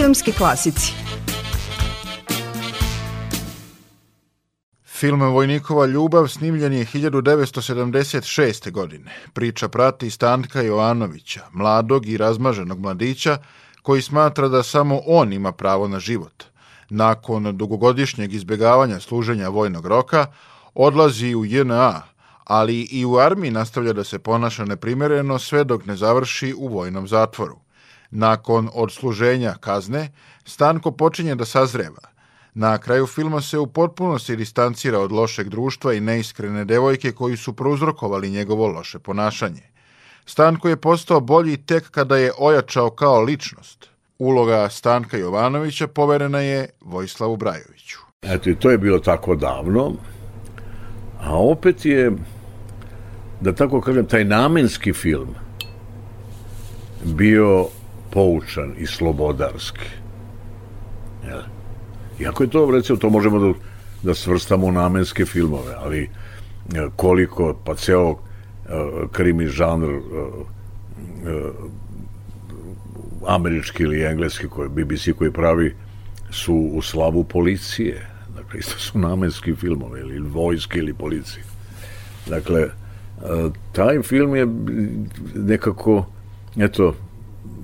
[0.00, 0.92] Filmski klasici
[4.84, 8.70] Film Vojnikova ljubav snimljen je 1976.
[8.70, 9.12] godine.
[9.32, 13.38] Priča prati Stanka Jovanovića, mladog i razmaženog mladića,
[13.82, 16.44] koji smatra da samo on ima pravo na život.
[16.90, 20.26] Nakon dugogodišnjeg izbjegavanja služenja vojnog roka,
[20.74, 22.02] odlazi u JNA,
[22.44, 27.08] ali i u armiji nastavlja da se ponaša neprimereno sve dok ne završi u vojnom
[27.08, 27.65] zatvoru.
[28.10, 30.08] Nakon odsluženja kazne,
[30.44, 32.16] Stanko počinje da sazreva.
[32.54, 37.52] Na kraju filma se u potpunosti distancira od lošeg društva i neiskrene devojke koji su
[37.52, 39.62] prouzrokovali njegovo loše ponašanje.
[40.26, 43.88] Stanko je postao bolji tek kada je ojačao kao ličnost.
[44.18, 47.98] Uloga Stanka Jovanovića poverena je Vojislavu Brajoviću.
[48.22, 49.92] Eto, i to je bilo tako davno,
[51.20, 52.12] a opet je,
[53.40, 55.34] da tako kažem, taj namenski film
[57.04, 57.66] bio
[58.16, 59.88] poučan i slobodarski.
[61.26, 61.42] Jel?
[62.20, 63.52] Iako je to, recimo, to možemo da,
[64.02, 66.08] da svrstamo u namenske filmove, ali e,
[66.96, 68.18] koliko, pa ceo uh,
[69.12, 71.52] krimi žanr uh, uh,
[73.28, 75.74] američki ili engleski koji, BBC koji pravi
[76.30, 78.06] su u slavu policije.
[78.36, 81.44] Dakle, isto su namenski filmove ili vojske ili policije.
[82.26, 82.68] Dakle,
[83.72, 84.46] taj film je
[85.34, 86.06] nekako,
[86.56, 86.94] eto,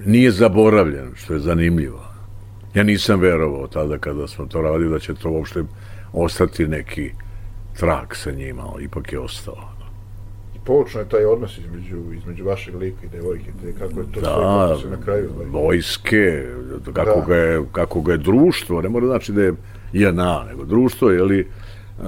[0.05, 2.05] nije zaboravljen, što je zanimljivo.
[2.75, 5.65] Ja nisam verovao tada kada smo to radili da će to uopšte
[6.13, 7.11] ostati neki
[7.79, 9.73] trak sa njima, ali ipak je ostalo.
[10.65, 14.79] Poučno je taj odnos između, između vašeg lika i devojke, te kako je to da,
[14.81, 15.31] sve na kraju.
[15.51, 16.45] Vojske,
[16.93, 17.27] kako, da.
[17.27, 19.55] ga je, kako ga je društvo, ne mora znači da je
[19.93, 21.49] jedna, nego društvo je li
[21.99, 22.05] uh,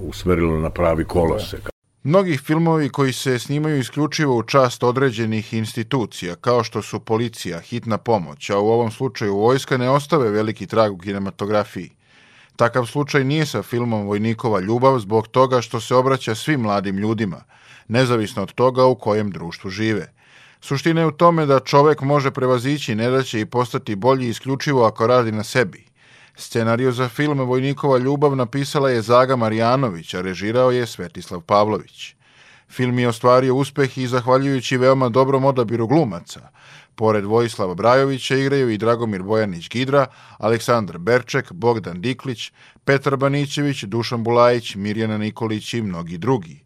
[0.00, 1.56] usmerilo na pravi kolose.
[1.56, 1.75] Da.
[2.08, 7.98] Mnogih filmovi koji se snimaju isključivo u čast određenih institucija, kao što su policija, hitna
[7.98, 11.90] pomoć, a u ovom slučaju vojska ne ostave veliki trag u kinematografiji.
[12.56, 17.42] Takav slučaj nije sa filmom Vojnikova ljubav zbog toga što se obraća svim mladim ljudima,
[17.88, 20.12] nezavisno od toga u kojem društvu žive.
[20.60, 25.32] Suština je u tome da čovek može prevazići nedaće i postati bolji isključivo ako radi
[25.32, 25.84] na sebi.
[26.38, 32.14] Scenariju za film Vojnikova ljubav napisala je Zaga Marjanović, a režirao je Svetislav Pavlović.
[32.68, 36.48] Film je ostvario uspeh i zahvaljujući veoma dobrom odabiru glumaca.
[36.94, 40.06] Pored Vojislava Brajovića igraju i Dragomir Bojanić-Gidra,
[40.38, 42.52] Aleksandar Berček, Bogdan Diklić,
[42.84, 46.64] Petar Banićević, Dušan Bulajić, Mirjana Nikolić i mnogi drugi.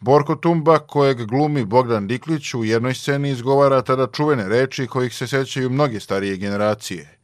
[0.00, 5.26] Borko Tumba, kojeg glumi Bogdan Diklić, u jednoj sceni izgovara tada čuvene reči kojih se
[5.26, 7.10] sećaju mnoge starije generacije–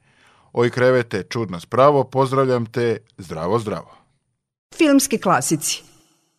[0.53, 3.97] Oj krevete, čudno spravo, pozdravljam te, zdravo, zdravo.
[4.75, 5.90] Filmski klasici